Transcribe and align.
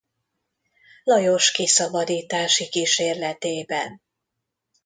Lajos 1.03 1.51
kiszabadítási 1.51 2.69
kísérletében. 2.69 4.01